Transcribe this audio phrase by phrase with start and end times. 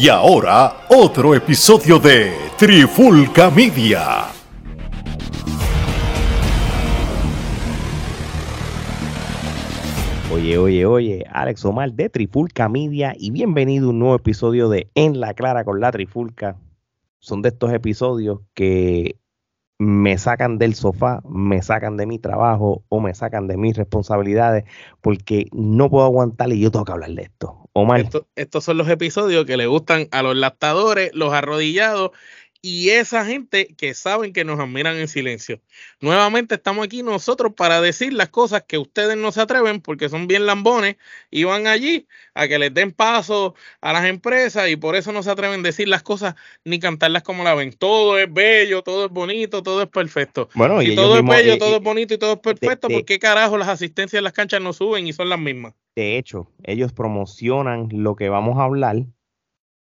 [0.00, 4.28] Y ahora, otro episodio de Trifulca Media.
[10.32, 14.88] Oye, oye, oye, Alex Omar de Trifulca Media y bienvenido a un nuevo episodio de
[14.94, 16.56] En la Clara con la Trifulca.
[17.18, 19.16] Son de estos episodios que
[19.80, 24.64] me sacan del sofá, me sacan de mi trabajo o me sacan de mis responsabilidades
[25.00, 27.56] porque no puedo aguantar y yo tengo que hablar de esto.
[27.72, 28.04] Omar.
[28.36, 32.10] estos son los episodios que le gustan a los lactadores, los arrodillados
[32.62, 35.60] y esa gente que saben que nos admiran en silencio.
[36.00, 40.26] Nuevamente estamos aquí nosotros para decir las cosas que ustedes no se atreven porque son
[40.26, 40.96] bien lambones
[41.30, 45.22] y van allí a que les den paso a las empresas y por eso no
[45.22, 46.34] se atreven a decir las cosas
[46.64, 47.72] ni cantarlas como la ven.
[47.72, 50.48] Todo es bello, todo es bonito, todo es perfecto.
[50.54, 53.56] Bueno, y, todo es bello, todo es bonito y todo es perfecto, ¿por qué carajo
[53.56, 55.74] las asistencias en las canchas no suben y son las mismas?
[55.96, 58.96] De hecho, ellos promocionan lo que vamos a hablar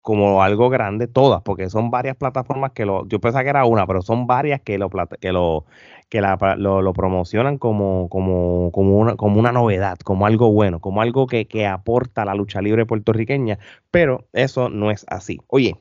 [0.07, 3.89] como algo grande, todas, porque son varias plataformas que lo, yo pensaba que era una,
[3.89, 5.65] pero son varias que lo que lo
[6.09, 11.27] que lo, promocionan como, como, como, una, como una novedad, como algo bueno, como algo
[11.27, 13.59] que, que aporta a la lucha libre puertorriqueña,
[13.91, 15.41] pero eso no es así.
[15.49, 15.75] Oye,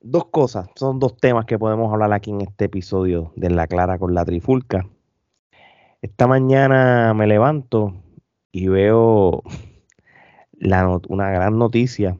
[0.00, 3.98] dos cosas, son dos temas que podemos hablar aquí en este episodio de La Clara
[3.98, 4.88] con la Trifulca.
[6.00, 7.92] Esta mañana me levanto
[8.52, 9.42] y veo
[10.52, 12.16] la, una gran noticia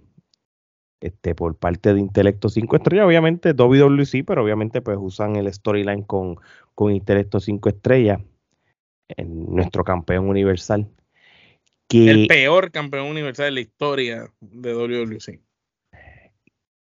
[1.00, 6.02] este, por parte de Intelecto 5 estrellas, obviamente WWC, pero obviamente pues usan el storyline
[6.02, 6.36] con,
[6.74, 8.20] con Intelecto 5 estrellas,
[9.08, 10.88] en nuestro campeón universal.
[11.88, 15.40] Que, el peor campeón universal de la historia de WWC.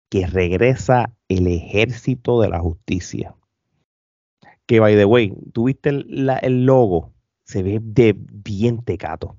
[0.09, 3.35] Que regresa el ejército de la justicia.
[4.65, 7.13] Que by the way, tuviste el, el logo,
[7.45, 9.37] se ve de bien tecato.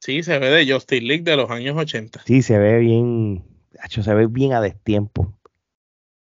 [0.00, 2.22] Sí, se ve de Justin League de los años 80.
[2.24, 3.44] Sí, se ve bien,
[3.88, 5.34] se ve bien a destiempo.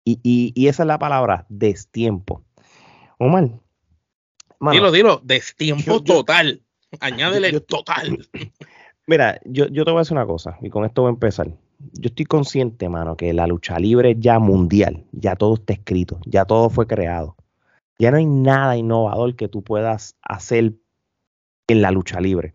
[0.04, 2.42] Y, esa es la palabra, destiempo.
[3.18, 3.50] Omar.
[4.72, 6.62] dilo, dilo, destiempo total.
[7.00, 8.28] Añádele total.
[9.06, 11.48] Mira, yo, yo te voy a decir una cosa, y con esto voy a empezar.
[11.48, 16.44] Yo estoy consciente, mano, que la lucha libre ya mundial, ya todo está escrito, ya
[16.44, 17.36] todo fue creado.
[17.98, 20.74] Ya no hay nada innovador que tú puedas hacer
[21.68, 22.52] en la lucha libre.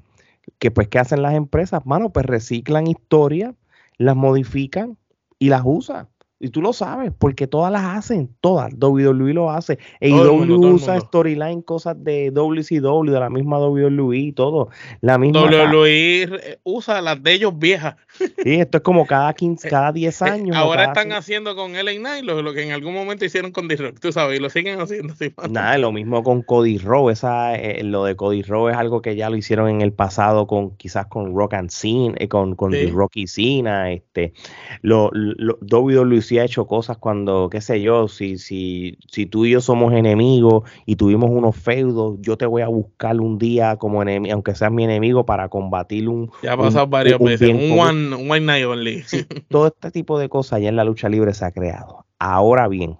[0.59, 1.85] Que pues, ¿qué hacen las empresas?
[1.85, 3.53] Mano, pues reciclan historia
[3.97, 4.97] las modifican
[5.39, 6.07] y las usan.
[6.37, 8.73] Y tú lo sabes, porque todas las hacen, todas.
[8.77, 9.79] WWE lo hace.
[10.01, 14.69] AEW usa storyline, cosas de WCW, de la misma WWE y todo.
[14.99, 17.95] La misma WWE usa las de ellos viejas.
[18.17, 20.55] Sí, esto es como cada 15, eh, cada 10 eh, años.
[20.55, 24.11] Ahora están haciendo con LA Knight lo, que en algún momento hicieron con D-Rock, tú
[24.11, 25.13] sabes, y lo siguen haciendo.
[25.49, 27.11] Nada, lo mismo con Cody Rowe.
[27.11, 30.47] Esa, eh, lo de Cody Rowe es algo que ya lo hicieron en el pasado
[30.47, 33.91] con quizás con Rock and Cena, con, con D-Rock y Cena.
[33.91, 34.33] Este,
[34.81, 39.51] lo, lo, WWE ha hecho cosas cuando, qué sé yo, si, si, si tú y
[39.51, 44.01] yo somos enemigos y tuvimos unos feudos, yo te voy a buscar un día como
[44.01, 46.31] enemigo, aunque seas mi enemigo, para combatir un.
[46.43, 49.03] Ya ha pasado varias veces, un, one, one, night only.
[49.49, 52.05] todo este tipo de cosas ya en la lucha libre se ha creado.
[52.19, 52.97] Ahora bien,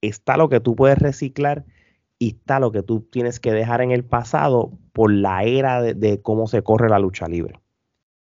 [0.00, 1.64] está lo que tú puedes reciclar
[2.18, 6.20] y está lo que tú tienes que dejar en el pasado por la era de,
[6.22, 7.60] cómo se corre la lucha libre.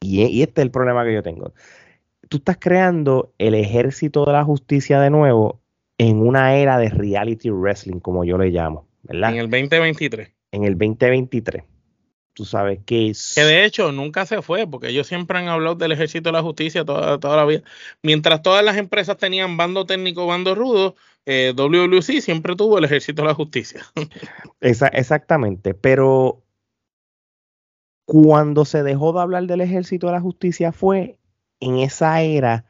[0.02, 1.54] Y, y, este es el problema que yo tengo
[2.30, 5.60] tú estás creando el ejército de la justicia de nuevo
[5.98, 9.32] en una era de reality wrestling, como yo le llamo, ¿verdad?
[9.32, 10.32] En el 2023.
[10.52, 11.64] En el 2023.
[12.34, 13.34] Tú sabes que es...
[13.36, 16.42] Que de hecho nunca se fue, porque ellos siempre han hablado del ejército de la
[16.42, 17.64] justicia toda, toda la vida.
[18.02, 20.96] Mientras todas las empresas tenían bando técnico, bando rudo,
[21.26, 23.86] eh, WWC siempre tuvo el ejército de la justicia.
[24.62, 26.42] exactamente, pero
[28.06, 31.20] cuando se dejó de hablar del ejército de la justicia fue
[31.60, 32.66] en esa era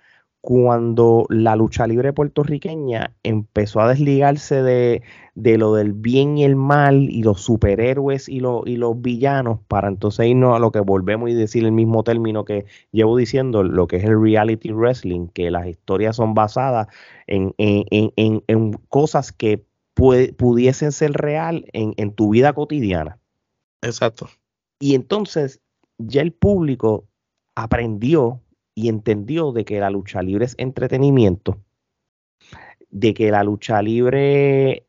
[0.49, 5.03] cuando la lucha libre puertorriqueña empezó a desligarse de,
[5.35, 10.25] lo del bien y el mal y los superhéroes y, y los villanos para entonces
[10.25, 13.97] irnos a lo que volvemos y decir el mismo término que llevo diciendo, lo que
[13.97, 16.87] es el reality wrestling, que las historias son basadas
[17.27, 17.53] en,
[18.87, 19.63] cosas que
[19.93, 23.19] pudiesen ser real en, en tu vida cotidiana.
[23.83, 24.27] Exacto.
[24.79, 25.61] Y entonces
[25.99, 27.05] ya el público
[27.53, 28.41] aprendió
[28.79, 31.59] y entendió de que la lucha libre es entretenimiento,
[32.89, 34.87] de que la lucha libre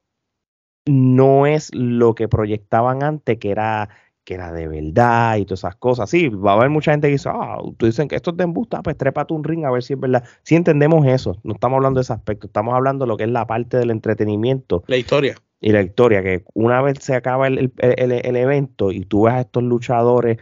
[0.87, 3.88] no es lo que proyectaban antes, que era
[4.22, 6.08] que era de verdad y todas esas cosas.
[6.08, 8.44] Sí, va a haber mucha gente que dice, ah, tú dicen que esto es de
[8.44, 10.22] embusta, pues trépate un ring a ver si es verdad.
[10.44, 13.31] Sí entendemos eso, no estamos hablando de ese aspecto, estamos hablando de lo que es
[13.31, 14.84] la parte del entretenimiento.
[14.87, 15.34] La historia.
[15.60, 19.40] Y la historia, que una vez se acaba el, el evento y tú ves a
[19.40, 20.38] estos luchadores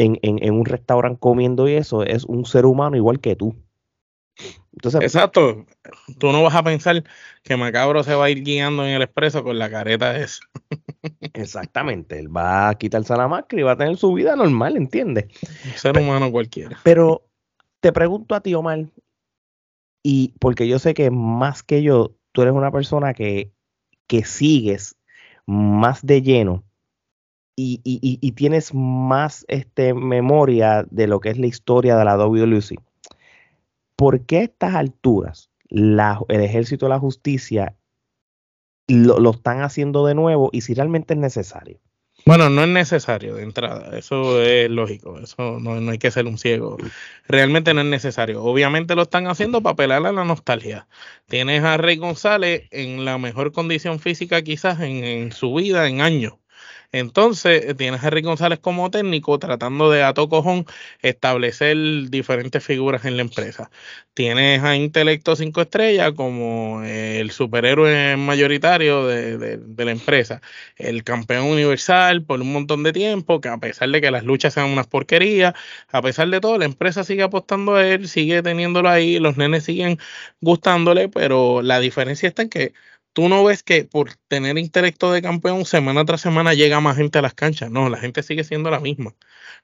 [0.00, 3.54] en, un restaurante comiendo y eso, es un ser humano igual que tú.
[4.72, 5.66] Entonces, Exacto.
[6.18, 7.04] Tú no vas a pensar
[7.42, 10.42] que Macabro se va a ir guiando en el expreso con la careta esa.
[11.34, 12.18] Exactamente.
[12.18, 15.26] Él va a quitarse la máscara y va a tener su vida normal, ¿entiendes?
[15.76, 16.78] ser humano cualquiera.
[16.82, 17.26] Pero
[17.80, 18.86] te pregunto a ti, Omar,
[20.02, 23.52] y porque yo sé que más que yo, tú eres una persona que,
[24.06, 24.96] que sigues
[25.46, 26.64] más de lleno
[27.84, 32.80] y, tienes más este, memoria de lo que es la historia de la WLC.
[33.96, 37.76] ¿Por qué a estas alturas el ejército de la justicia
[38.88, 41.78] lo, están haciendo de nuevo y si realmente es necesario?
[42.26, 46.26] Bueno, no es necesario de entrada, eso es lógico, eso no, no, hay que ser
[46.26, 46.76] un ciego.
[47.26, 48.42] Realmente no es necesario.
[48.42, 50.86] Obviamente lo están haciendo para apelar a la nostalgia.
[51.28, 56.02] Tienes a Rey González en la mejor condición física quizás en, en su vida en
[56.02, 56.34] años.
[56.92, 60.66] Entonces, eh, tienes a Henry González como técnico tratando de a cojón
[61.02, 61.76] establecer
[62.10, 63.70] diferentes figuras en la empresa.
[64.14, 70.42] Tienes a Intelecto 5 Estrellas como el superhéroe mayoritario de, de, la empresa,
[70.76, 74.54] el campeón universal por un montón de tiempo, que a pesar de que las luchas
[74.54, 75.54] sean unas porquerías,
[75.88, 79.64] a pesar de todo, la empresa sigue apostando a él, sigue teniéndolo ahí, los nenes
[79.64, 79.98] siguen
[80.40, 82.72] gustándole, pero la diferencia está en que
[83.12, 87.18] tú no ves que por tener intelecto de campeón semana tras semana llega más gente
[87.18, 87.70] a las canchas.
[87.70, 89.14] No, la gente sigue siendo la misma.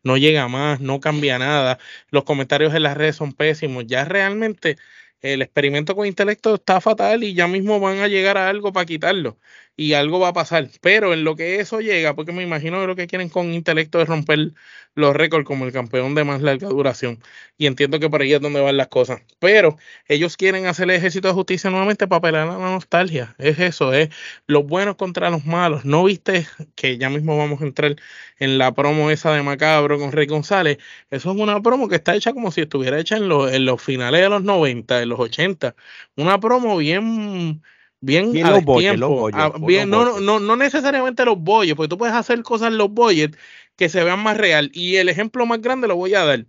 [0.02, 1.78] No llega más, no cambia nada.
[2.10, 3.84] Los comentarios en las redes son pésimos.
[3.86, 4.76] Ya realmente
[5.20, 8.86] el experimento con intelecto está fatal y ya mismo van a llegar a algo para
[8.86, 9.38] quitarlo
[9.76, 10.70] y algo va a pasar.
[10.80, 14.00] Pero en lo que eso llega, porque me imagino que lo que quieren con intelecto
[14.00, 14.52] es romper
[14.94, 17.22] los récords como el campeón de más larga duración.
[17.58, 19.20] Y entiendo que por ahí es donde van las cosas.
[19.38, 19.76] Pero
[20.08, 23.34] ellos quieren hacer el ejército de justicia nuevamente para pelear a la nostalgia.
[23.38, 24.08] Es eso, es
[24.46, 25.84] los buenos contra los malos.
[25.84, 27.96] ¿No viste que ya mismo vamos a entrar
[28.38, 30.78] en la promo esa de Macabro con Rey González?
[31.10, 33.82] Eso es una promo que está hecha como si estuviera hecha en, los, en los
[33.82, 35.74] finales de los 90, de los 80.
[36.16, 37.62] Una promo bien
[38.06, 39.28] bien, bien a tiempo.
[39.66, 43.30] Bien, no, no, no necesariamente los boyes, porque tú puedes hacer cosas en los boyes
[43.76, 44.70] que se vean más real.
[44.72, 46.46] Y el ejemplo más grande lo voy a dar.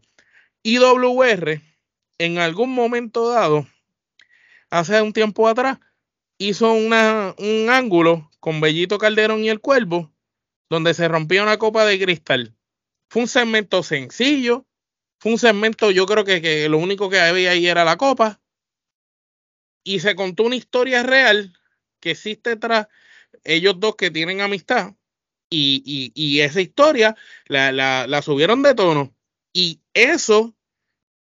[0.63, 1.61] IWR,
[2.19, 3.67] en algún momento dado,
[4.69, 5.79] hace un tiempo atrás,
[6.37, 10.11] hizo una, un ángulo con Bellito Calderón y el Cuervo,
[10.69, 12.55] donde se rompía una copa de cristal.
[13.09, 14.65] Fue un segmento sencillo,
[15.19, 18.39] fue un segmento, yo creo que, que lo único que había ahí era la copa,
[19.87, 21.53] y se contó una historia real
[22.01, 22.87] que existe tras
[23.45, 24.95] ellos dos que tienen amistad
[25.49, 29.15] y, y, esa historia la, la, la, subieron de tono
[29.53, 30.53] y eso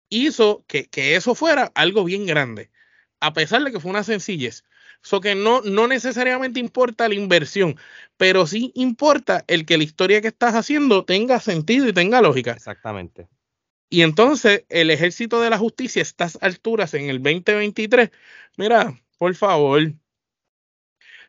[0.08, 2.72] hizo que, que, eso fuera algo bien grande,
[3.20, 4.64] a pesar de que fue una sencillez.
[5.02, 7.76] So que no, no necesariamente importa la inversión,
[8.16, 12.50] pero sí importa el que la historia que estás haciendo tenga sentido y tenga lógica.
[12.50, 13.28] Exactamente.
[13.90, 18.10] Y entonces el ejército de la justicia a estas alturas en el 2023,
[18.56, 19.94] mira, por favor,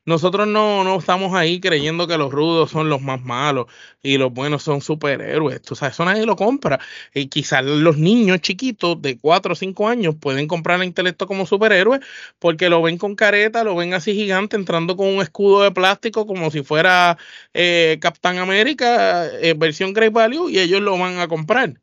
[0.05, 3.67] nosotros no, no estamos ahí creyendo que los rudos son los más malos
[4.01, 5.61] y los buenos son superhéroes.
[5.61, 6.79] Tú sabes, eso nadie lo compra.
[7.13, 11.45] Y quizás los niños chiquitos de 4 o 5 años pueden comprar el intelecto como
[11.45, 11.99] superhéroe
[12.39, 16.25] porque lo ven con careta, lo ven así gigante entrando con un escudo de plástico
[16.25, 17.17] como si fuera
[17.53, 21.79] eh, Capitán América, eh, versión Great Value, y ellos lo van a comprar.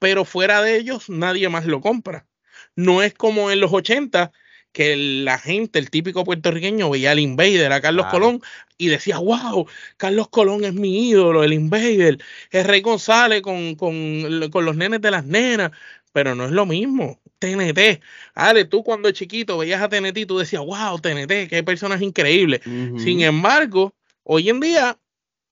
[0.00, 2.26] Pero fuera de ellos, nadie más lo compra.
[2.74, 4.32] No es como en los 80
[4.72, 8.40] que la gente, el típico puertorriqueño, veía al Invader, a Carlos Colón,
[8.78, 9.66] y decía, wow,
[9.96, 12.18] Carlos Colón es mi ídolo, el Invader,
[12.50, 15.72] el Rey González con, con, con los nenes de las nenas,
[16.12, 17.20] pero no es lo mismo.
[17.38, 18.00] TNT.
[18.34, 22.60] Ale, tú cuando chiquito veías a TNT tú decías, wow, TNT, qué personas increíbles.
[22.62, 24.98] Sin embargo, hoy en día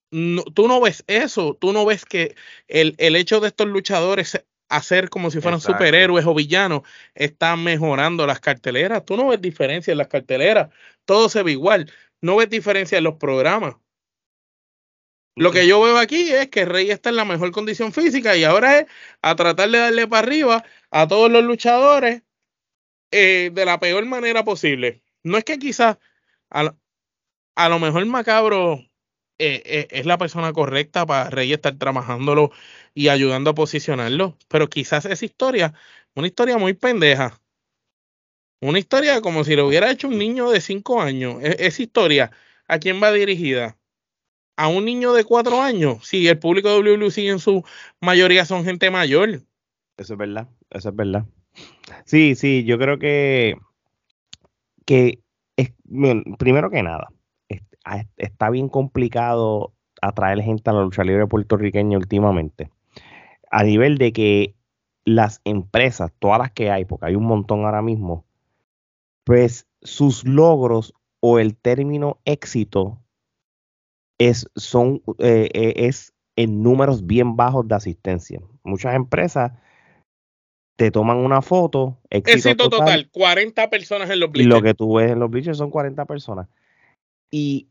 [0.09, 2.35] tú no ves eso, tú no ves que
[2.67, 6.83] el, el hecho de estos luchadores hacer como si fueran superhéroes o villanos,
[7.15, 9.03] está mejorando las carteleras.
[9.03, 10.69] Tú no ves diferencia en las carteleras,
[11.05, 11.91] todo se ve igual.
[12.21, 13.75] No ves diferencia en los programas.
[15.35, 18.43] Lo que yo veo aquí es que Rey está en la mejor condición física y
[18.43, 18.87] ahora es
[19.21, 22.23] a tratar de darle para arriba a todos los luchadores
[23.11, 25.01] eh, de la peor manera posible.
[25.23, 25.97] No es que quizás
[26.49, 26.75] a,
[27.55, 28.88] a lo mejor Macabro
[29.39, 32.51] eh, eh, es la persona correcta para Rey estar trabajándolo
[32.93, 34.37] y ayudando a posicionarlo.
[34.49, 35.73] Pero quizás esa historia,
[36.15, 37.39] una historia muy pendeja.
[38.61, 41.41] Una historia como si lo hubiera hecho un niño de 5 años.
[41.41, 42.31] E, esa historia,
[42.67, 43.77] ¿a quién va dirigida?
[44.57, 46.05] ¿A un niño de 4 años?
[46.05, 47.63] Sí, el público de WWC en su
[48.01, 49.41] mayoría son gente mayor.
[49.95, 51.25] Eso es verdad, eso es verdad.
[52.05, 53.55] Sí, sí, yo creo que,
[54.85, 55.19] que
[55.55, 55.71] es,
[56.37, 57.07] primero que nada,
[58.17, 62.69] está bien complicado atraer gente a la lucha libre puertorriqueña últimamente.
[63.51, 64.55] A nivel de que
[65.05, 68.25] las empresas, todas las que hay, porque hay un montón ahora mismo,
[69.23, 72.99] pues sus logros o el término éxito
[74.17, 78.39] es, son, eh, eh, es en números bien bajos de asistencia.
[78.63, 79.51] Muchas empresas
[80.75, 84.55] te toman una foto, éxito, total, 40 personas en los bleachers.
[84.55, 86.47] Y lo que tú ves en los bleachers son 40 personas.
[87.31, 87.69] Y,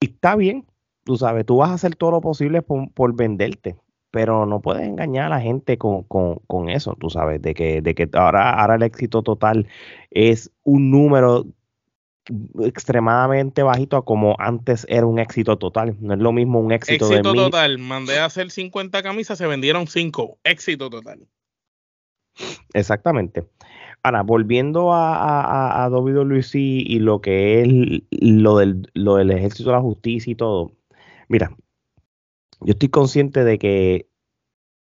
[0.00, 0.66] está bien,
[1.04, 3.76] tú sabes, tú vas a hacer todo lo posible por, venderte,
[4.10, 8.08] pero no puedes engañar a la gente con, eso, tú sabes, de que, de que
[8.12, 9.66] ahora, ahora el éxito total
[10.10, 11.46] es un número
[12.60, 15.96] extremadamente bajito a como antes era un éxito total.
[16.00, 17.78] No es lo mismo un éxito, éxito total.
[17.78, 20.38] Mandé a hacer 50 camisas, se vendieron 5.
[20.44, 21.26] Éxito total.
[22.72, 23.44] Exactamente.
[24.02, 29.70] Ahora, volviendo a, a, a WWE y lo que es lo del, lo del ejército
[29.70, 30.72] de la justicia y todo.
[31.28, 31.50] Mira,
[32.60, 34.08] yo estoy consciente de que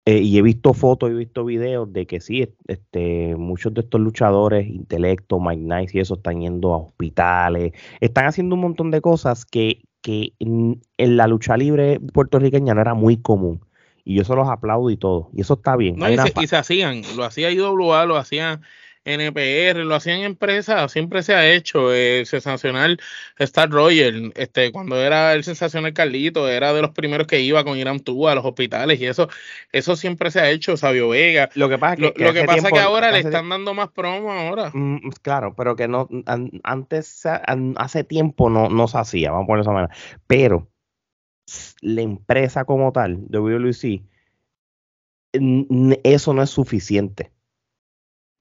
[0.05, 4.01] eh, y he visto fotos, he visto videos de que sí, este, muchos de estos
[4.01, 8.99] luchadores, intelecto, Mike Nice y eso, están yendo a hospitales, están haciendo un montón de
[8.99, 13.61] cosas que, que en, la lucha libre puertorriqueña no era muy común.
[14.03, 15.29] Y yo se los aplaudo y todo.
[15.33, 15.95] Y eso está bien.
[15.95, 18.61] No, y, se, y, se, hacían, lo hacía IWA, lo hacían
[19.05, 21.93] NPR, lo hacían empresas, siempre se ha hecho.
[21.93, 22.99] Eh, sensacional
[23.37, 27.77] Star Roger, este, cuando era el sensacional Carlito, era de los primeros que iba con
[27.77, 29.29] Irán Tú a los hospitales y eso,
[29.71, 31.49] eso siempre se ha hecho, Sabio Vega.
[31.55, 34.71] Lo que pasa, que, lo, que, pasa que ahora le están dando más promo ahora.
[34.73, 36.07] Mm, claro, pero que no,
[36.63, 37.23] antes,
[37.75, 39.95] hace tiempo no, no se hacía, vamos a poner esa manera.
[40.27, 40.69] Pero
[41.81, 44.01] la empresa como tal, WLC,
[46.03, 47.32] eso no es suficiente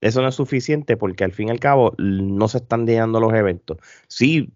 [0.03, 3.33] eso no es suficiente porque al fin y al cabo no se están llenando los
[3.35, 3.79] eventos.
[4.09, 4.53] Sí,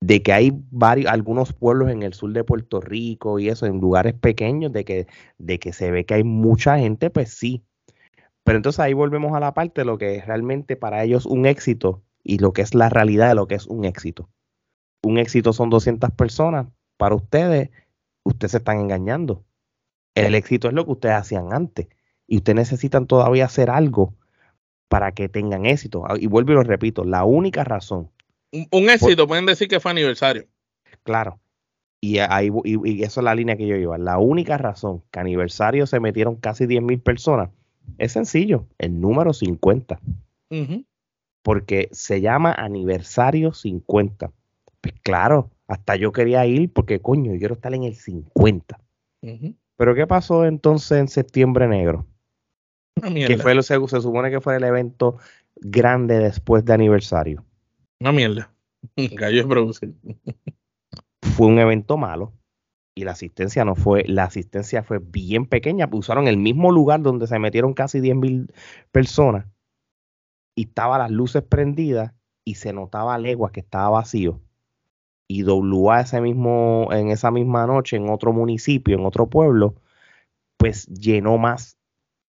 [0.00, 3.80] de que hay varios, algunos pueblos en el sur de Puerto Rico y eso, en
[3.80, 5.06] lugares pequeños, de que,
[5.38, 7.64] de que se ve que hay mucha gente, pues sí.
[8.44, 11.46] Pero entonces ahí volvemos a la parte de lo que es realmente para ellos un
[11.46, 14.28] éxito y lo que es la realidad de lo que es un éxito.
[15.02, 16.66] Un éxito son 200 personas.
[16.98, 17.70] Para ustedes,
[18.24, 19.42] ustedes se están engañando.
[20.14, 21.88] El éxito es lo que ustedes hacían antes.
[22.26, 24.14] Y ustedes necesitan todavía hacer algo
[24.90, 26.02] para que tengan éxito.
[26.04, 28.10] Ah, y vuelvo y lo repito, la única razón.
[28.72, 30.46] Un, éxito, pueden decir que fue aniversario.
[31.04, 31.38] Claro.
[32.00, 33.96] Y, ahí, y, eso es la línea que yo iba.
[33.98, 37.50] La única razón que aniversario se metieron casi 10 mil personas
[37.98, 40.00] es sencillo, el número 50.
[41.42, 44.32] Porque se llama aniversario 50.
[44.80, 48.80] Pues claro, hasta yo quería ir porque coño, yo quiero estar en el 50.
[49.76, 52.06] Pero ¿qué pasó entonces en septiembre negro?
[53.26, 55.18] que fue lo, se, se supone que fue el evento
[55.56, 57.44] grande después de aniversario.
[58.00, 58.50] Una mierda.
[58.96, 59.94] Gallo producir.
[61.22, 62.32] Fue un evento malo
[62.94, 67.26] y la asistencia no fue, la asistencia fue bien pequeña, usaron el mismo lugar donde
[67.26, 68.52] se metieron casi 10 mil
[68.92, 69.46] personas
[70.54, 72.12] y estaban las luces prendidas
[72.44, 74.40] y se notaba a leguas que estaba vacío.
[75.28, 79.76] Y WA ese mismo, en esa misma noche en otro municipio, en otro pueblo,
[80.56, 81.78] pues llenó más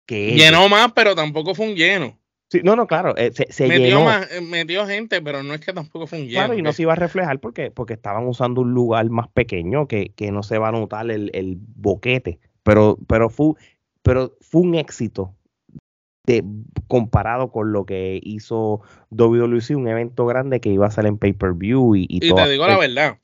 [0.08, 2.18] Llenó más, pero tampoco fue un lleno.
[2.50, 4.04] Sí, no, no, claro, eh, se, metió, llenó.
[4.04, 6.40] Más, eh, metió gente, pero no es que tampoco fue un lleno.
[6.40, 9.88] Claro, y no se iba a reflejar porque, porque estaban usando un lugar más pequeño
[9.88, 12.40] que, no se va a notar el, boquete.
[12.64, 13.54] Pero, pero, fue,
[14.02, 15.34] pero fue un éxito
[16.26, 16.44] de,
[16.88, 18.82] comparado con lo que hizo
[19.12, 22.68] WWC, un evento grande que iba a ser en pay-per-view y, y, y te digo
[22.68, 23.18] la verdad,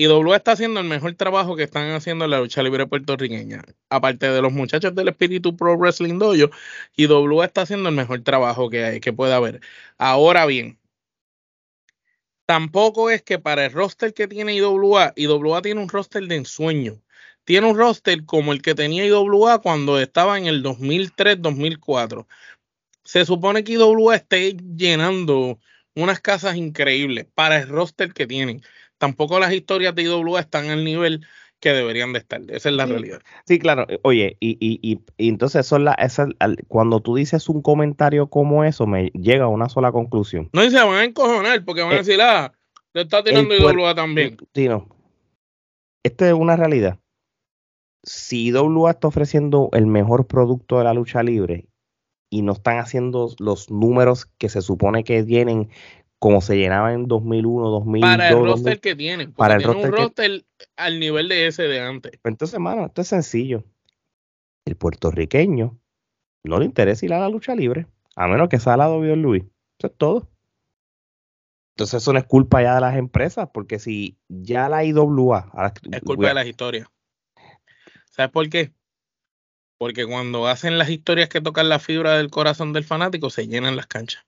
[0.00, 3.62] y está haciendo el mejor trabajo que están haciendo en la lucha libre puertorriqueña.
[3.90, 6.50] Aparte de los muchachos del Espíritu Pro Wrestling Dojo,
[6.96, 7.04] y
[7.44, 9.60] está haciendo el mejor trabajo que, hay, que puede haber.
[9.98, 10.78] Ahora bien,
[12.46, 17.02] tampoco es que para el roster que tiene IWA, IWA tiene un roster de ensueño.
[17.44, 22.26] Tiene un roster como el que tenía IWA cuando estaba en el 2003-2004.
[23.04, 25.60] Se supone que IWA esté llenando
[25.94, 28.62] unas casas increíbles para el roster que tienen
[29.00, 31.26] tampoco las historias de IWA están al nivel
[31.58, 32.40] que deberían de estar.
[32.48, 33.20] Esa es la realidad.
[33.46, 33.86] Sí, claro.
[33.88, 36.28] Eh, oye, y, y, y, entonces son la, esa,
[36.68, 40.50] cuando tú dices un comentario como eso, me llega a una sola conclusión.
[40.52, 42.52] No, y se van a encojonar porque van a eh, decir, ah,
[42.92, 44.36] le está tirando IWA también.
[44.54, 44.88] Sí, no.
[46.02, 46.98] Esto es una realidad.
[48.02, 51.68] Si IWA está ofreciendo el mejor producto de la lucha libre
[52.30, 55.70] y no están haciendo los números que se supone que tienen
[56.20, 58.10] como se llenaba en 2001, 2002.
[58.10, 59.32] Para el roster que tienen.
[59.32, 60.44] Para el roster un roster
[60.76, 62.12] al nivel de ese de antes.
[62.20, 63.64] Pues entonces, hermano, esto es sencillo.
[64.66, 65.78] El puertorriqueño
[66.44, 67.86] no le interesa ir a la lucha libre,
[68.16, 69.44] a menos que sea la Luis.
[69.78, 70.28] Eso es todo.
[71.74, 75.50] Entonces eso no es culpa ya de las empresas, porque si ya la IWA...
[75.90, 76.86] Es culpa de las historias.
[78.10, 78.74] ¿Sabes por qué?
[79.78, 83.76] Porque cuando hacen las historias que tocan la fibra del corazón del fanático, se llenan
[83.76, 84.26] las canchas.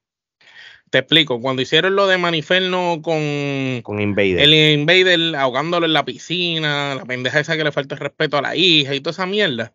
[0.93, 4.41] Te explico, cuando hicieron lo de Maniferno con, Con Invader.
[4.41, 8.43] el Invader ahogándolo en la piscina, la pendeja esa que le falta el respeto a
[8.43, 9.73] la hija y toda esa mierda,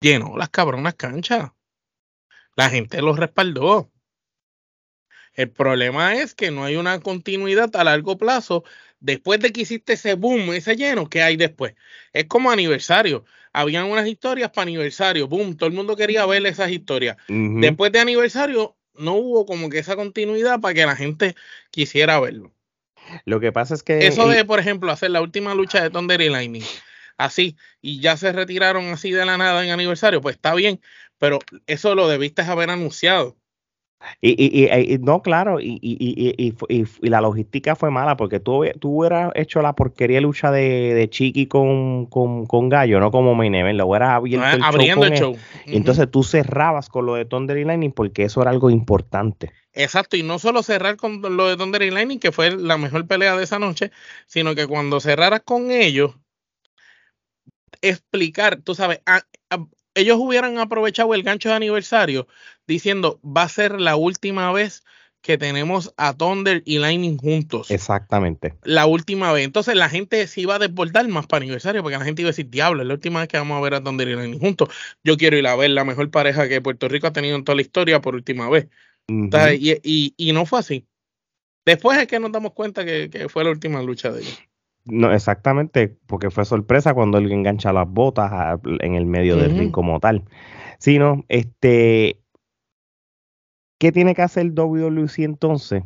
[0.00, 1.52] llenó las cabronas canchas.
[2.56, 3.92] La gente los respaldó.
[5.34, 8.64] El problema es que no hay una continuidad a largo plazo
[8.98, 11.76] después de que hiciste ese boom, ese lleno, ¿qué hay después?
[12.12, 13.24] Es como aniversario.
[13.52, 17.16] Habían unas historias para aniversario, boom, todo el mundo quería ver esas historias.
[17.28, 21.34] Después de aniversario, no hubo como que esa continuidad para que la gente
[21.70, 22.52] quisiera verlo.
[23.24, 24.06] Lo que pasa es que.
[24.06, 26.64] Eso de, por ejemplo, hacer la última lucha de Thunder y Lightning,
[27.16, 30.80] así, y ya se retiraron así de la nada en aniversario, pues está bien,
[31.18, 33.36] pero eso lo debiste haber anunciado.
[34.20, 36.54] Y, y, no, claro, y,
[37.00, 41.46] la logística fue mala porque tú, tú hubieras hecho la porquería lucha de, de Chiqui
[41.46, 45.12] con, con, con Gallo, no como main event, lo hubieras abierto el show abriendo el
[45.14, 45.36] show.
[45.64, 49.52] Y entonces tú cerrabas con lo de Thunder y Lightning porque eso era algo importante.
[49.72, 53.06] Exacto, y no solo cerrar con lo de Thunder y Lightning, que fue la mejor
[53.06, 53.90] pelea de esa noche,
[54.26, 56.16] sino que cuando cerraras con ellos,
[57.82, 59.26] explicar, tú sabes, a- a-
[59.96, 62.28] ellos hubieran aprovechado el gancho de aniversario
[62.66, 64.84] diciendo, va a ser la última vez
[65.22, 67.70] que tenemos a Thunder y Lightning juntos.
[67.72, 68.54] Exactamente.
[68.62, 69.44] La última vez.
[69.44, 72.30] Entonces la gente se iba a desbordar más para aniversario, porque la gente iba a
[72.32, 74.68] decir, diablo, es la última vez que vamos a ver a Thunder y Lightning juntos.
[75.02, 77.56] Yo quiero ir a ver la mejor pareja que Puerto Rico ha tenido en toda
[77.56, 78.68] la historia por última vez.
[79.82, 80.86] Y- y no fue así.
[81.64, 84.38] Después es que nos damos cuenta que, que fue la última lucha de ellos.
[84.86, 89.56] No, exactamente, porque fue sorpresa cuando él engancha las botas a- en el medio del
[89.58, 90.24] ring como tal.
[90.78, 92.20] Sí, no, este,
[93.78, 95.82] ¿qué tiene que hacer WWC entonces?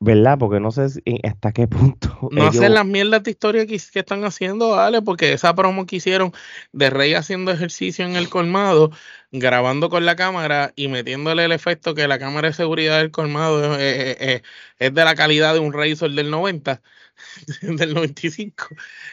[0.00, 0.38] ¿Verdad?
[0.38, 3.66] Porque no sé si- en- hasta qué punto No ellos- hacen las mierdas de historia
[3.66, 6.32] que, que están haciendo, vale, porque esa promo que hicieron
[6.72, 8.92] de Rey haciendo ejercicio en el colmado,
[9.30, 13.74] grabando con la cámara y metiéndole el efecto que la cámara de seguridad del colmado
[13.78, 14.42] es, es- es-
[14.78, 16.82] es de la calidad de un Razor del 90,
[17.62, 18.68] del 95.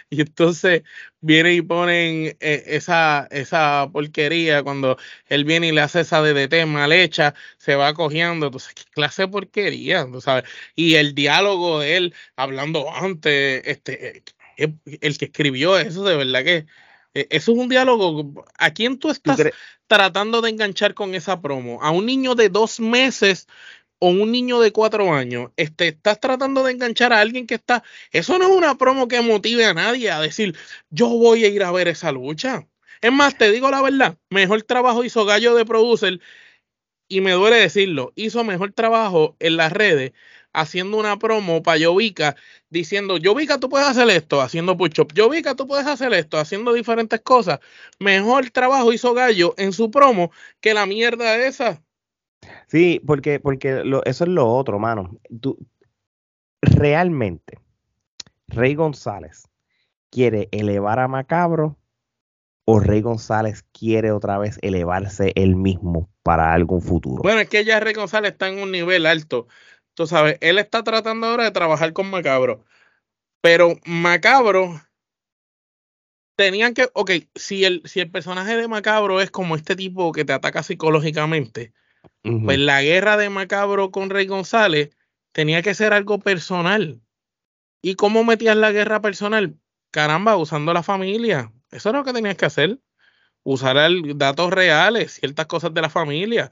[0.10, 0.84] Y entonces
[1.22, 4.98] vienen y ponen eh, esa, esa porquería cuando
[5.28, 8.48] él viene y le hace esa DDT mal hecha, se va cogiendo.
[8.48, 10.06] Entonces, ¿qué clase de porquería?
[10.12, 10.46] ¿Tú sabes?
[10.76, 14.24] Y el diálogo de él hablando antes, este,
[14.58, 16.66] eh, el que escribió eso, de verdad que
[17.14, 18.46] eh, eso es un diálogo.
[18.58, 19.56] ¿A quién tú ¿Tú estás crees-
[19.88, 21.82] tratando de enganchar con esa promo?
[21.84, 23.48] ¿A un niño de dos meses
[24.00, 25.52] o un niño de cuatro años?
[25.58, 27.84] Este, estás tratando de enganchar a alguien que está.
[28.12, 30.58] Eso no es una promo que motive a nadie a decir,
[30.90, 32.68] yo voy a ir a ver esa lucha.
[33.02, 36.20] Es más, te digo la verdad, mejor trabajo hizo Gallo de Producer
[37.08, 40.14] y me duele decirlo, hizo mejor trabajo en las redes
[40.56, 42.36] haciendo una promo para Yovica
[42.70, 47.22] diciendo, Yovica, tú puedes hacer esto, haciendo push-up, Yovica, tú puedes hacer esto, haciendo diferentes
[47.22, 47.60] cosas.
[48.00, 51.82] Mejor trabajo hizo Gallo en su promo que la mierda esa.
[52.68, 55.18] Sí, porque, porque lo- eso es lo otro, mano.
[55.42, 55.58] Tú,
[56.62, 57.60] realmente,
[58.48, 59.48] Rey González
[60.10, 61.78] quiere elevar a Macabro
[62.66, 67.22] o Rey González quiere otra vez elevarse él mismo para algún futuro.
[67.22, 69.48] Bueno, es que ya Rey González está en un nivel alto.
[69.96, 72.66] Tú sabes, él está tratando ahora de trabajar con Macabro.
[73.42, 74.82] Pero Macabro
[76.36, 80.26] tenían que, ok, si el, si el personaje de Macabro es como este tipo que
[80.26, 81.74] te ataca psicológicamente,
[82.22, 84.90] pues la guerra de Macabro con Rey González
[85.32, 87.02] tenía que ser algo personal.
[87.82, 89.58] ¿Y cómo metías la guerra personal?
[89.92, 91.54] Caramba, usando la familia.
[91.72, 92.80] Eso era lo que tenías que hacer.
[93.48, 96.50] Usar el- datos reales, ciertas cosas de la familia.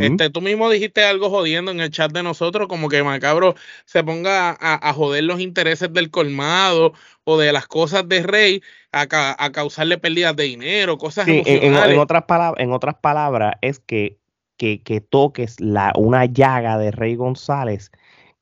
[0.00, 4.04] Este, tú mismo dijiste algo jodiendo en el chat de nosotros, como que Macabro se
[4.04, 6.92] ponga a, a joder los intereses del colmado
[7.24, 11.32] o de las cosas de Rey a, ca- a causarle pérdidas de dinero, cosas Sí,
[11.32, 11.94] en, en- emocionales.
[11.94, 14.20] en otras palabras, en otras palabras, es que,
[14.56, 17.90] que, que toques la, una llaga de Rey González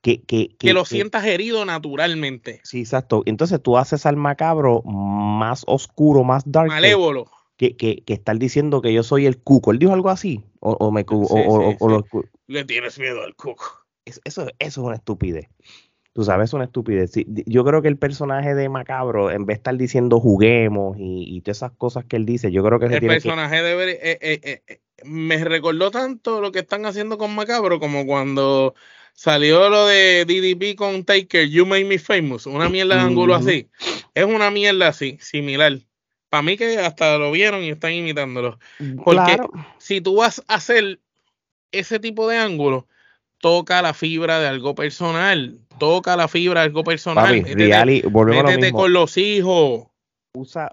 [0.03, 2.61] que, que, que lo sientas herido naturalmente.
[2.65, 3.23] Sí, exacto.
[3.25, 6.69] Entonces tú haces al macabro más oscuro, más dark.
[6.69, 7.31] Malévolo.
[7.57, 9.71] Que, que, que estar diciendo que yo soy el cuco.
[9.71, 10.45] ¿Él dijo algo así?
[10.61, 11.95] ¿O, o me Sí, o- o- sí, o sí.
[11.97, 13.65] escu- Le tienes miedo al cuco.
[14.05, 15.47] Eso, eso, eso es una estupidez.
[16.13, 17.13] Tú sabes, es una estupidez.
[17.47, 21.41] Yo creo que el personaje de Macabro, en vez de estar diciendo juguemos y, y
[21.41, 23.21] todas esas cosas que él dice, yo creo que El tiene que.
[23.23, 23.91] personaje debe.
[23.93, 28.75] eh, eh, eh, me recordó tanto lo que están haciendo con Macabro como cuando
[29.13, 33.69] salió lo de DDP con Taker, You Make Me Famous, una mierda de ángulo así.
[34.15, 35.79] Es una mierda así, similar.
[36.35, 38.59] Para mí que hasta lo vieron y están imitándolo.
[39.05, 39.51] Porque Claro.
[39.79, 40.99] si tú vas a hacer
[41.71, 42.89] ese tipo de ángulo,
[43.39, 45.61] toca la fibra de algo personal.
[45.79, 47.25] Toca la fibra de algo personal.
[47.27, 48.79] Papi, métete reality- volvemos a lo mismo.
[48.81, 49.87] con los hijos.
[50.37, 50.73] usa,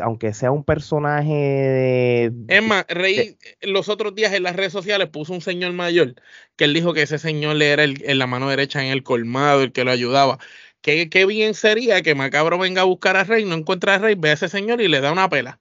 [0.00, 2.32] aunque sea un personaje de...
[2.46, 6.14] Es más, Rey los otros días en las redes sociales puso un señor mayor
[6.54, 9.02] que él dijo que ese señor le era el, en la mano derecha en el
[9.02, 10.38] colmado, el que lo ayudaba.
[10.86, 14.14] Qué, qué bien sería que Macabro venga a buscar a Rey, no encuentra a Rey,
[14.16, 15.58] ve a ese señor y le da una pela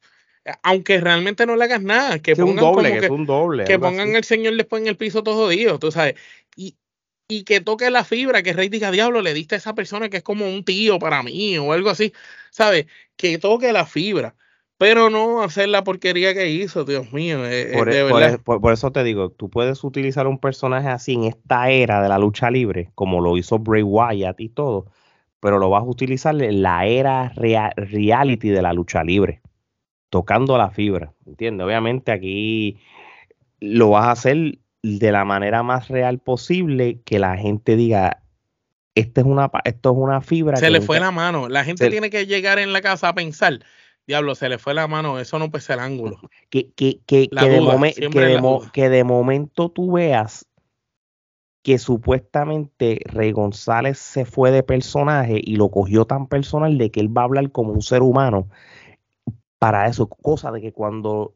[0.61, 4.15] aunque realmente no le hagas nada, que pongan un doble, que, un doble, que pongan
[4.15, 6.13] el señor después en el piso todo jodido, tú sabes,
[6.55, 6.75] y,
[7.27, 10.17] y que toque la fibra, que Rey diga, diablo, le diste a esa persona que
[10.17, 12.13] es como un tío para mí o algo así,
[12.51, 12.85] ¿sabes?
[13.15, 14.35] Que toque la fibra,
[14.77, 17.43] pero no hacer la porquería que hizo, Dios mío.
[17.49, 18.39] Eh, por, de e, verdad.
[18.43, 22.09] por, por, eso te digo, tú puedes utilizar un personaje así en esta era de
[22.09, 24.85] la lucha libre, como lo hizo Bray Wyatt y todo,
[25.39, 29.41] pero lo vas a utilizar en la era real, reality de la lucha libre
[30.09, 31.65] tocando la fibra, ¿entiendes?
[31.65, 32.77] Obviamente aquí
[33.59, 38.21] lo vas a hacer de la manera más real posible que la gente diga,
[38.93, 40.55] esta es una, esto es una fibra.
[40.55, 41.49] Se le fue la mano.
[41.49, 43.59] La gente tiene que llegar en la casa a pensar,
[44.07, 46.17] diablo, se le fue la mano, eso no pesa el ángulo.
[46.49, 50.47] Que, que, que, que, de, que, de que de momento tú veas
[51.65, 56.99] que supuestamente Rey González se fue de personaje y lo cogió tan personal de que
[56.99, 58.47] él va a hablar como un ser humano
[59.57, 61.33] para eso, cosa de que cuando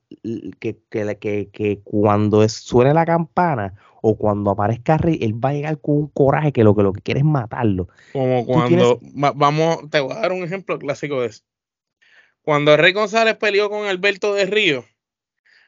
[0.60, 5.82] que, que, que, cuando suene la campana o cuando aparezca Rey, él va a llegar
[5.82, 7.88] con un coraje que lo que lo que quiere es matarlo.
[8.14, 11.42] Como cuando vamos, te voy a dar un ejemplo clásico de eso.
[12.44, 14.86] Cuando Rey González peleó con Alberto de Río,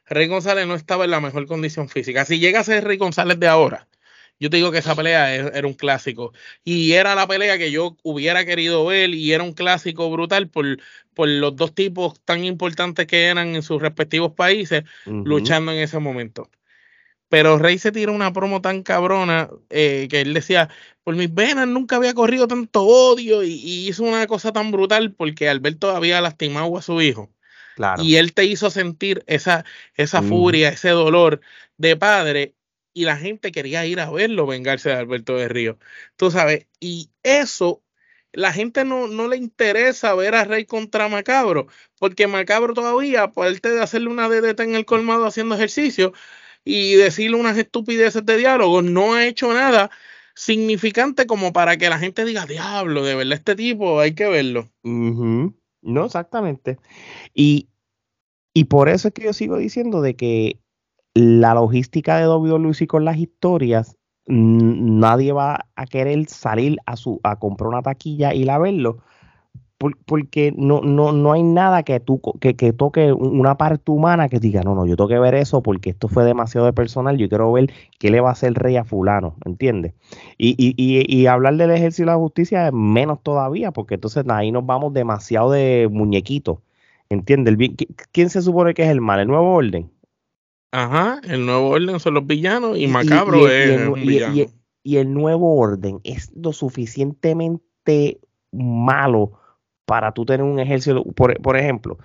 [0.05, 2.25] Rey González no estaba en la mejor condición física.
[2.25, 3.87] Si llega a ser Rey González de ahora,
[4.41, 6.33] yo te digo que esa pelea era un clásico.
[6.63, 10.79] Y era la pelea que yo hubiera querido ver y era un clásico brutal por,
[11.13, 15.99] por los dos tipos tan importantes que eran en sus respectivos países luchando en ese
[15.99, 16.49] momento.
[17.29, 20.69] Pero Rey se tira una promo tan cabrona eh, que él decía,
[21.03, 23.53] por mis venas nunca había corrido tanto odio y,
[23.87, 27.29] hizo una cosa tan brutal porque Alberto había lastimado a su hijo.
[27.99, 31.41] Y él te hizo sentir esa, esa furia, ese dolor
[31.77, 32.55] de padre
[32.93, 35.77] y la gente quería ir a verlo vengarse de Alberto de Río.
[36.15, 37.83] Tú sabes, y eso,
[38.33, 41.67] la gente no, no le interesa ver a Rey contra Macabro,
[41.99, 46.13] porque Macabro todavía, aparte de hacerle una DDT en el colmado haciendo ejercicio
[46.63, 49.89] y decirle unas estupideces de diálogo, no ha hecho nada
[50.35, 54.69] significante como para que la gente diga, diablo, de verdad este tipo hay que verlo.
[55.81, 56.77] No, exactamente.
[57.33, 57.69] Y,
[58.53, 60.59] y por eso es que yo sigo diciendo de que
[61.13, 63.97] la logística de WWE con las historias,
[64.27, 68.99] nadie va a querer salir a su a comprar una taquilla y la verlo
[70.05, 74.39] porque no, no, no hay nada que, tú, que, que, toque una parte humana que
[74.39, 77.27] diga, no, no, yo tengo que ver eso porque esto fue demasiado de personal, yo
[77.29, 79.93] quiero ver qué le va a hacer rey a fulano, ¿entiendes?
[80.37, 84.23] Y, y, y, y hablar del ejército de la justicia es menos todavía, porque entonces
[84.29, 86.61] ahí nos vamos demasiado de muñequito,
[87.09, 87.57] ¿entiendes?
[88.11, 89.19] ¿Quién se supone que es el mal?
[89.19, 89.89] ¿El nuevo orden?
[90.71, 94.35] Ajá, el nuevo orden son los villanos y, Macabro es el, un villano.
[94.83, 98.19] Y, el nuevo orden es lo suficientemente
[98.51, 99.33] malo
[99.85, 101.03] para tú tener un ejército.
[101.03, 101.97] Por, por ejemplo,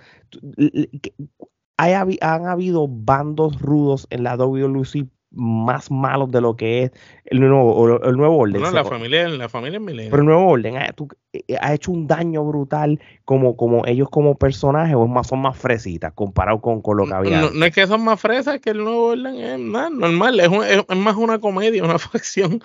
[1.77, 6.91] hay, han habido bandos rudos en la WLC más malos de lo que es
[7.25, 8.61] el nuevo, el nuevo orden.
[8.61, 10.09] No, la familia, la familia Milenio.
[10.09, 14.09] Pero el nuevo orden ha, eh, eh, ha, hecho un daño brutal como, como ellos
[14.09, 17.41] como personajes o más, son más fresitas comparado con, con lo que había.
[17.41, 20.49] No, no, es que son más fresas, que el nuevo orden es más normal, es,
[20.89, 22.61] es, más una comedia, una facción.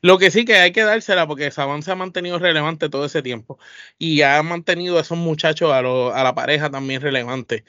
[0.00, 3.22] Lo que sí que hay que dársela porque Saban se ha mantenido relevante todo ese
[3.22, 3.58] tiempo
[3.98, 7.64] y ha mantenido a esos muchachos, a, lo, a la pareja también relevante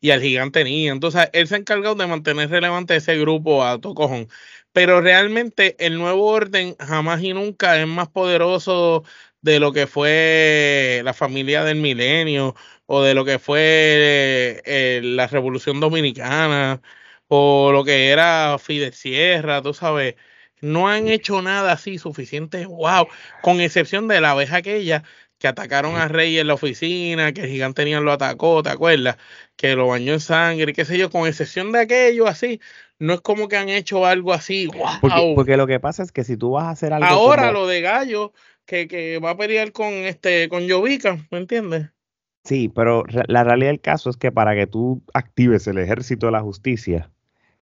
[0.00, 0.88] y al gigante Ni.
[0.88, 4.28] Entonces, él se ha encargado de mantener relevante ese grupo a Tocojón.
[4.72, 9.04] Pero realmente el nuevo orden jamás y nunca es más poderoso
[9.40, 12.54] de lo que fue la familia del milenio
[12.86, 16.80] o de lo que fue eh, la revolución dominicana
[17.28, 20.16] o lo que era Fidel Sierra, tú sabes.
[20.60, 23.06] No han hecho nada así suficiente, wow,
[23.42, 25.04] con excepción de la abeja aquella
[25.38, 29.16] que atacaron a Rey en la oficina, que el gigante Nian lo atacó, ¿te acuerdas?
[29.56, 32.60] Que lo bañó en sangre, qué sé yo, con excepción de aquello así,
[32.98, 35.34] no es como que han hecho algo así, wow.
[35.34, 37.80] Porque, lo que pasa es que si tú vas a hacer algo Ahora lo de
[37.80, 38.32] Gallo,
[38.66, 41.90] que, que, va a pelear con este con Jovica, ¿me entiendes?
[42.44, 46.32] Sí, pero la realidad del caso es que para que tú actives el ejército de
[46.32, 47.10] la justicia,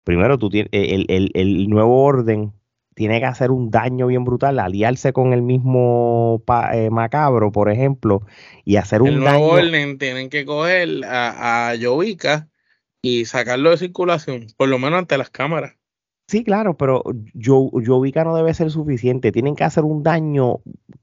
[0.04, 2.52] primero tú tienes el, el, el nuevo orden
[2.96, 8.22] tiene que hacer un daño bien brutal, aliarse con el mismo eh, macabro, por ejemplo,
[8.64, 12.48] y hacer un nuevo orden tienen que coger a, a Jovica
[13.02, 15.74] y sacarlo de circulación, por lo menos ante las cámaras.
[16.26, 17.04] Sí, claro, pero
[17.34, 19.30] yo, Jovica no debe ser suficiente.
[19.30, 20.60] Tienen que hacer un daño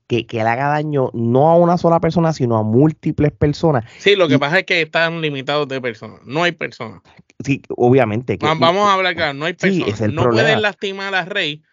[0.07, 3.85] que, que, le haga daño no a una sola persona, sino a múltiples personas.
[3.99, 6.21] Sí, lo que pasa es que están limitados de personas.
[6.25, 7.03] No hay personas.
[7.45, 8.37] Sí, obviamente.
[8.39, 10.11] Que, Vamos a hablar claro, no hay personas.
[10.11, 11.63] no pueden lastimar a Rey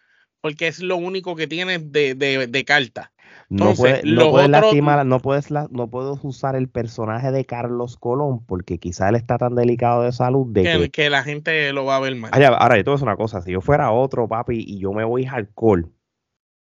[0.41, 3.11] porque es lo único que tienen de, de, de carta
[3.51, 9.09] no, puedes lastimar, no puedes, no puedes usar el personaje de Carlos Colón porque quizá
[9.09, 12.31] él está tan delicado de salud de que, la gente lo va a ver mal.
[12.33, 14.93] Ahora, yo te voy a decir una cosa, si yo fuera otro papi y yo
[14.93, 15.91] me voy alcohol,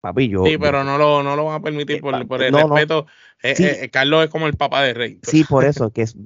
[0.00, 0.46] papi, yo...
[0.46, 3.06] Sí, pero no lo, no lo van a permitir por, por el respeto.
[3.42, 5.18] Eh, eh, Carlos es como el papá de Rey.
[5.22, 6.16] Sí, por eso, que es,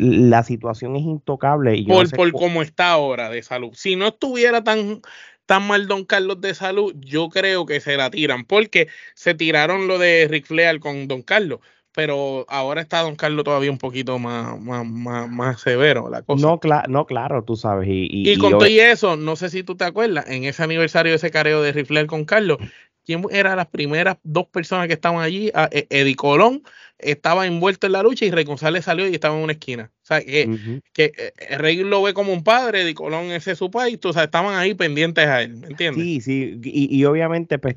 [0.00, 1.76] la situación es intocable.
[1.76, 3.70] Y por, por cómo está ahora de salud.
[3.74, 5.00] Si no estuviera tan
[5.46, 9.88] tan mal Don Carlos de salud, yo creo que se la tiran, porque se tiraron
[9.88, 11.60] lo de Rick Flair con Don Carlos,
[11.92, 16.46] pero ahora está Don Carlos todavía un poquito más, más, más, severo la cosa.
[16.46, 17.88] No, no, claro, tú sabes.
[17.88, 21.12] Y, y, con todo y eso, no sé si tú te acuerdas, en ese aniversario
[21.12, 22.58] de ese careo de Rick Flair con Carlos,
[23.04, 25.50] ¿quién eran las primeras dos personas que estaban allí?
[25.54, 26.62] Ah, e, Eddie Colón
[26.98, 29.90] estaba envuelto en la lucha y Rey González salió y estaba en una esquina.
[30.02, 33.58] O sea, que, que eh, Rey lo ve como un padre, Eddie Colón ese es
[33.58, 36.02] su país, o sea, estaban ahí pendientes a él, ¿me entiendes?
[36.02, 37.76] Sí, sí, y, obviamente, pues,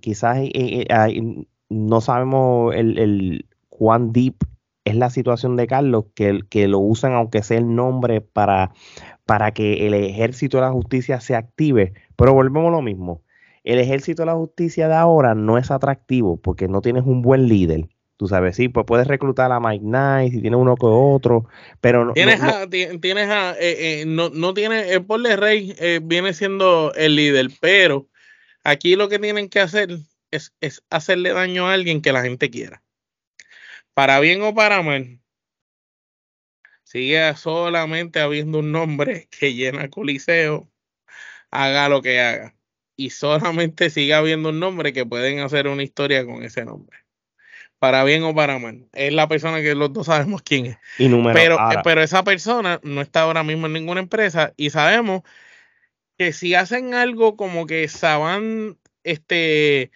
[0.00, 4.34] quizás eh, eh, no sabemos el, el cuán deep
[4.84, 8.72] es la situación de Carlos, que, que lo usan aunque sea el nombre para,
[9.24, 13.22] para que el ejército de la justicia se active, pero volvemos a lo mismo
[13.64, 17.48] el ejército de la justicia de ahora no es atractivo porque no tienes un buen
[17.48, 17.88] líder.
[18.16, 21.48] Tú sabes, sí, pues puedes reclutar a Mike Nice y tiene uno que otro,
[21.80, 22.12] pero no.
[22.12, 26.92] Tienes a, tienes a, eh, eh, no, no tiene, el Paul Rey eh, viene siendo
[26.94, 28.08] el líder, pero
[28.62, 29.96] aquí lo que tienen que hacer
[30.30, 32.82] es, es hacerle daño a alguien que la gente quiera.
[33.94, 35.18] Para bien o para mal,
[36.84, 40.70] sigue solamente habiendo un nombre que llena Coliseo,
[41.50, 42.54] haga lo que haga
[43.00, 46.98] y solamente siga habiendo un nombre que pueden hacer una historia con ese nombre.
[47.78, 48.86] Para bien o para mal.
[48.92, 50.76] Es la persona que los dos sabemos quién es.
[51.32, 55.22] pero, eh, pero esa persona no está ahora mismo en ninguna empresa y sabemos
[56.18, 59.90] que si hacen algo como que Saban este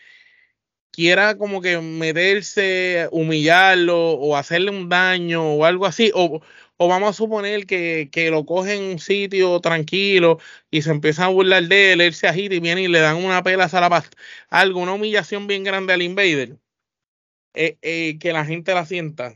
[0.91, 6.41] quiera como que meterse, humillarlo o hacerle un daño o algo así, o,
[6.77, 10.39] o vamos a suponer que, lo cogen en un sitio tranquilo
[10.71, 13.17] y se empiezan a burlar de él, él se agita y viene y le dan
[13.17, 14.05] una pela a la
[14.49, 16.57] algo, una humillación bien grande al invader,
[17.55, 19.35] eh, eh, que la gente la sienta,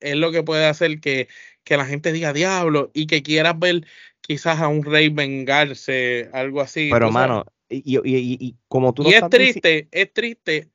[0.00, 1.28] es lo que puede hacer que,
[1.64, 3.86] que la gente diga diablo y que quieras ver
[4.20, 6.90] quizás a un rey vengarse, algo así.
[6.92, 10.68] Pero, mano, y, como tú Y es triste, es triste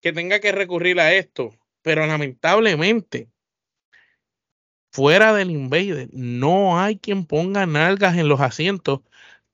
[0.00, 3.28] que tenga que recurrir a esto, pero lamentablemente
[4.94, 9.00] fuera del Invader, no hay quien ponga nalgas en los asientos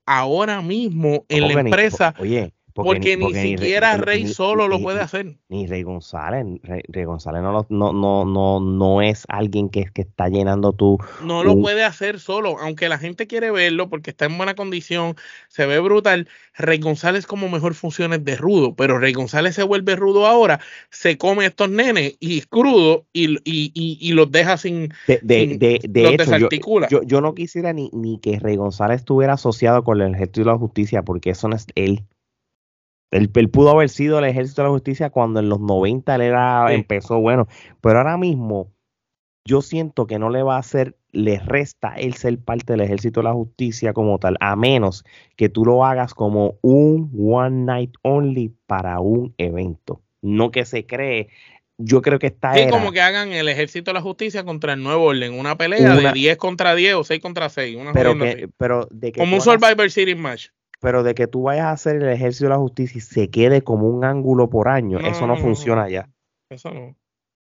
[0.05, 2.13] ahora mismo en la empresa.
[2.19, 5.37] Oye, porque, ni, siquiera Rey solo lo puede hacer.
[5.49, 6.45] Ni Rey González.
[6.63, 10.97] Rey, González no, no, no, no, no es alguien que, que está llenando tu.
[11.23, 12.57] No lo puede hacer solo.
[12.59, 15.15] Aunque la gente quiere verlo porque está en buena condición,
[15.49, 16.27] se ve brutal.
[16.55, 18.75] Rey González como mejor funciona de rudo.
[18.75, 23.05] Pero Rey González se vuelve rudo ahora, se come a estos nenes y es crudo
[23.13, 24.93] y, y, y, los deja sin.
[25.07, 26.37] De, de, de, hecho,
[26.89, 30.45] yo, yo, no quisiera ni, ni que Rey González estuviera asociado con el ejército de
[30.47, 32.03] la justicia porque eso no es él.
[33.11, 36.73] Él, pudo haber sido el ejército de la justicia cuando en los 90 él era,
[36.73, 37.47] empezó bueno,
[37.81, 38.71] pero ahora mismo
[39.45, 43.19] yo siento que no le va a hacer, le resta él ser parte del ejército
[43.19, 45.03] de la justicia como tal, a menos
[45.35, 50.85] que tú lo hagas como un one night only para un evento, no que se
[50.85, 51.27] cree.
[51.83, 52.53] Yo creo que está.
[52.53, 55.95] Sí, como que hagan el ejército de la justicia contra el nuevo orden, una pelea
[55.95, 57.75] de 10 contra 10 o 6 contra 6.
[57.91, 58.13] pero,
[58.55, 60.49] pero de que como un Survivor Series match
[60.81, 63.61] pero de que tú vayas a hacer el ejercicio de la justicia y se quede
[63.61, 66.09] como un ángulo por año, eso no, funciona ya.
[66.49, 66.95] Eso no.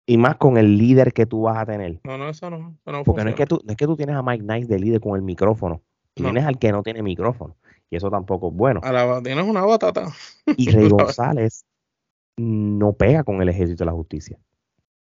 [0.05, 2.01] Y más con el líder que tú vas a tener.
[2.03, 2.77] No, no, eso no.
[3.05, 5.15] Porque no es, que tú, es que tú tienes a Mike Nice de líder con
[5.15, 5.81] el micrófono.
[6.13, 7.55] Tienes al que no tiene micrófono.
[7.89, 8.81] Y eso tampoco es bueno.
[9.23, 10.07] tienes una batata.
[10.57, 11.65] Y Rey González
[12.37, 14.37] no pega con el ejército de la justicia.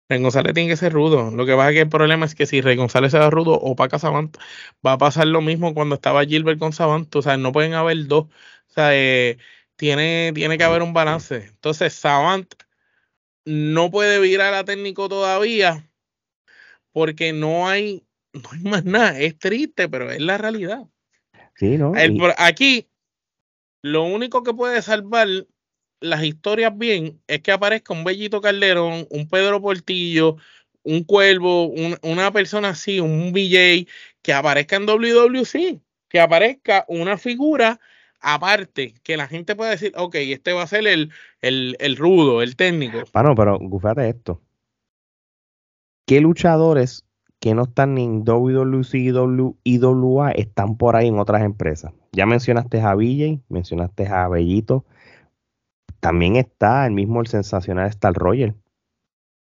[0.10, 1.30] Rey González tiene que ser rudo.
[1.30, 3.54] Lo que pasa es que el problema es que si Rey González se da rudo
[3.54, 4.36] o Paca Savant,
[4.86, 7.16] va a pasar lo mismo cuando estaba Gilbert con Savant.
[7.16, 8.26] O sea, no pueden haber dos.
[8.26, 9.38] O sea, eh,
[9.76, 11.36] tiene, tiene que haber un balance.
[11.36, 12.52] Entonces, Savant
[13.46, 15.88] no puede virar a técnico todavía
[16.92, 19.20] porque no hay, no hay más nada.
[19.20, 20.88] Es triste, pero es la realidad.
[21.56, 21.94] Sí, ¿no?
[22.38, 22.90] Aquí,
[23.84, 25.28] lo único que puede salvar
[26.02, 30.38] las historias bien es que aparezca un Bellito Calderón, un Pedro Portillo,
[30.84, 33.88] un Cuervo, una persona así, un BJ,
[34.22, 37.80] que aparezca en WWC, que aparezca una figura
[38.22, 42.42] aparte, que la gente pueda decir, ok, este va a ser el, el, el rudo,
[42.42, 43.00] el técnico.
[43.14, 44.42] Bueno, pero gufate esto.
[46.06, 47.06] ¿Qué luchadores
[47.40, 49.12] que no están ni en WWC y
[49.64, 51.94] IWA están por ahí en otras empresas?
[52.12, 54.86] Ya mencionaste a BJ, mencionaste a Bellito.
[56.00, 58.56] También está el mismo el sensacional Star Roger.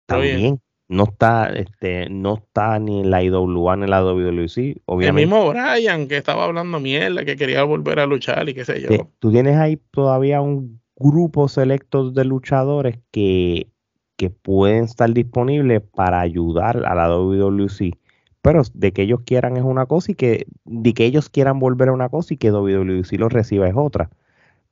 [0.06, 4.82] También no está, este, no está ni en la IWA ni en la WWC.
[4.84, 5.22] Obviamente.
[5.22, 8.80] El mismo Brian que estaba hablando mierda, que quería volver a luchar y qué sé
[8.82, 9.08] yo.
[9.18, 13.68] Tú tienes ahí todavía un grupo selecto de luchadores que,
[14.16, 17.96] que pueden estar disponibles para ayudar a la WWC.
[18.42, 21.88] Pero de que ellos quieran es una cosa y que de que ellos quieran volver
[21.88, 24.10] a una cosa y que WWC lo reciba es otra.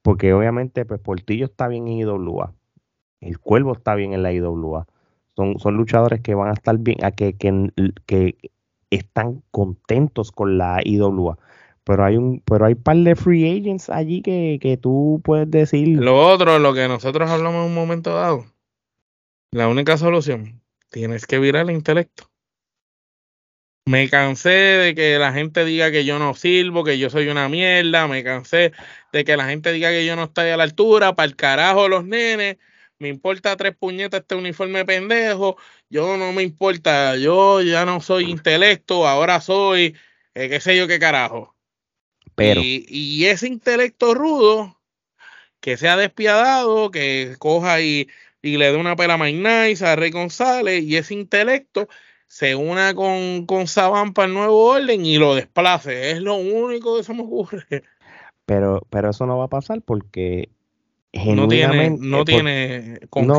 [0.03, 2.55] Porque obviamente pues Portillo está bien en IWA.
[3.21, 4.87] El Cuervo está bien en la IWA
[5.59, 8.37] son, luchadores que van a estar bien, a que, que,
[8.91, 11.39] están contentos con la IWA.
[11.85, 15.89] Pero hay un, pero hay par de free agents allí que, que tú puedes decir.
[15.99, 18.45] Lo otro, lo que nosotros hablamos en un momento dado,
[19.53, 20.61] la única solución,
[20.91, 22.30] tienes que virar el intelecto.
[23.87, 27.49] Me cansé de que la gente diga que yo no sirvo, que yo soy una
[27.49, 28.07] mierda.
[28.07, 28.73] Me cansé
[29.13, 31.15] de que la gente diga que yo no estoy a la altura.
[31.15, 32.59] Para el carajo los nenes
[33.01, 35.57] me importa tres puñetas este uniforme pendejo,
[35.89, 39.97] yo no me importa, yo ya no soy intelecto, ahora soy,
[40.35, 41.57] eh, qué sé yo qué carajo.
[42.35, 42.61] Pero.
[42.63, 44.79] Y, ese intelecto rudo,
[45.61, 48.09] que sea despiadado, que coja y,
[48.43, 49.39] le dé una pela a Mike
[49.69, 51.89] Nice, a Rey González, y ese intelecto
[52.31, 56.13] se una con, con Saban para el nuevo orden y lo desplace.
[56.13, 57.83] Es lo único que se me ocurre.
[58.47, 60.49] Pero, pero eso no va a pasar porque
[61.13, 63.37] no tiene, no tiene no,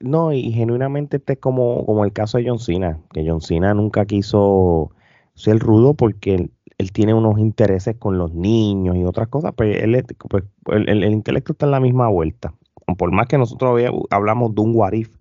[0.00, 3.74] no, y genuinamente este es como, como el caso de John Cena, que John Cena
[3.74, 4.90] nunca quiso
[5.34, 10.02] ser rudo porque él, tiene unos intereses con los niños y otras cosas, pues, él,
[10.30, 12.54] pues el, intelecto está en la misma vuelta.
[12.96, 15.14] Por más que nosotros hablamos de un warif,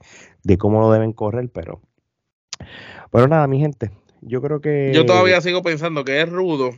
[0.43, 1.81] de cómo lo deben correr, pero...
[3.11, 3.91] Pero nada, mi gente,
[4.21, 4.91] yo creo que...
[4.93, 6.71] Yo todavía sigo pensando que es rudo,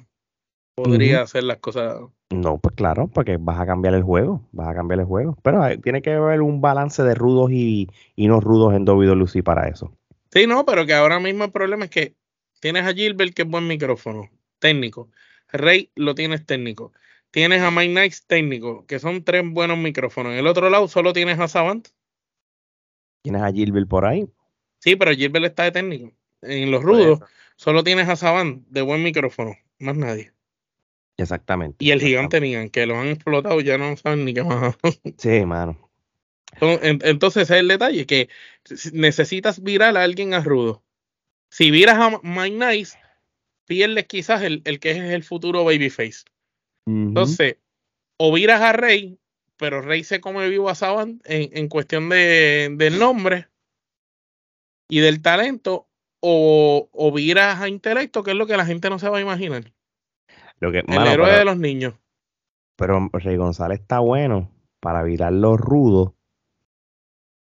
[0.75, 4.73] podría hacer las cosas no, pues claro, porque vas a cambiar el juego, vas a
[4.73, 5.37] cambiar el juego.
[5.43, 9.95] Pero tiene que haber un balance de rudos y, no rudos en Lucy para eso.
[10.31, 12.15] Sí, no, pero que ahora mismo el problema es que
[12.61, 15.09] tienes a Gilbert que es buen micrófono, técnico.
[15.51, 16.93] Rey lo tienes técnico.
[17.31, 20.33] Tienes a Mike Nice técnico, que son tres buenos micrófonos.
[20.33, 21.89] En el otro lado solo tienes a Savant.
[23.23, 24.27] ¿Tienes a Gilbert por ahí?
[24.81, 26.11] Sí, pero Gilbert está de técnico.
[26.41, 27.19] En los rudos
[27.55, 30.31] solo tienes a Savant de buen micrófono, más nadie.
[31.17, 31.85] Exactamente.
[31.85, 34.75] Y el gigante Nigan, que lo han explotado, ya no saben ni qué más.
[35.17, 35.77] sí, mano.
[36.59, 38.29] Entonces, ese es el detalle, que
[38.91, 40.83] necesitas virar a alguien a rudo.
[41.49, 42.97] Si viras a Mike Nice,
[43.65, 46.23] pierdes quizás el, que es el futuro babyface.
[46.87, 47.57] Entonces,
[48.17, 49.19] o viras a Rey,
[49.57, 53.50] pero Rey se come vivo a Saban en, cuestión de, del nombre
[54.91, 55.87] y del talento,
[56.19, 59.21] o, o viras a intelecto, que es lo que la gente no se va a
[59.21, 59.63] imaginar
[60.59, 61.93] el héroe de los niños.
[62.75, 64.51] Pero Rey González está bueno
[64.81, 66.11] para virar los rudos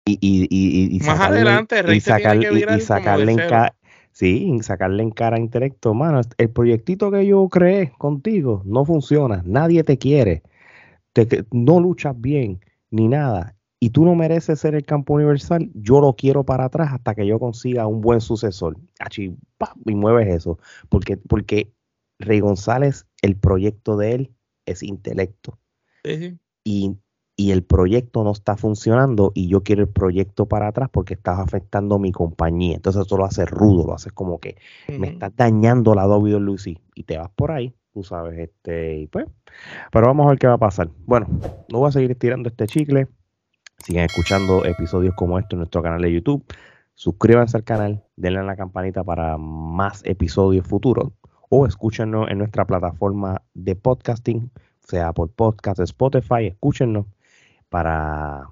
[0.06, 3.74] y, y, y, más adelante Rey se tiene que y, sacarle en cara
[4.12, 9.82] sí sacarle en cara intelecto mano el proyectito que yo creé contigo no funciona nadie
[9.82, 10.44] te quiere
[11.12, 16.00] te, no luchas bien ni nada y tú no mereces ser el campo universal yo
[16.00, 18.76] lo quiero para atrás hasta que yo consiga un buen sucesor
[19.84, 20.58] y mueves eso
[20.88, 21.72] porque porque
[22.18, 24.34] Rey González, el proyecto de él
[24.64, 25.58] es intelecto.
[26.64, 26.96] Y,
[27.38, 31.98] el proyecto no está funcionando y yo quiero el proyecto para atrás porque estás afectando
[31.98, 32.76] mi compañía.
[32.76, 34.56] Entonces eso lo hace rudo, lo haces como que
[34.88, 39.26] me estás dañando la Lucy y te vas por ahí, tú sabes, este, y pues,
[39.92, 40.88] pero vamos a ver qué va a pasar.
[41.04, 41.26] Bueno,
[41.70, 43.06] no voy a seguir estirando este chicle.
[43.78, 46.44] Sigan escuchando episodios como este en nuestro canal de YouTube.
[46.94, 51.12] Suscríbanse al canal, denle a la campanita para más episodios futuros
[51.48, 57.06] o escúchenos en nuestra plataforma de podcasting, sea por podcast, Spotify, escúchenos
[57.68, 58.50] para,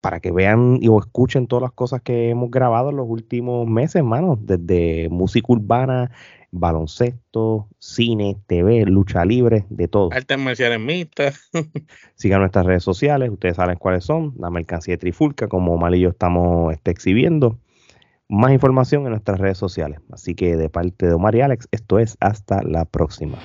[0.00, 3.68] para que vean y o escuchen todas las cosas que hemos grabado en los últimos
[3.68, 6.10] meses, hermano, desde música urbana,
[6.58, 10.10] baloncesto, cine, TV, lucha libre, de todo.
[10.12, 11.50] Artes marciales mixtas.
[12.14, 16.00] Sigan nuestras redes sociales, ustedes saben cuáles son, la mercancía de Trifulca, como Mal y
[16.00, 17.58] yo estamos este, exhibiendo.
[18.28, 20.00] Más información en nuestras redes sociales.
[20.10, 23.38] Así que de parte de Omar y Alex, esto es hasta la próxima.